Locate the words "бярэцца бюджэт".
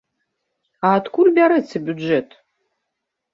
1.35-2.29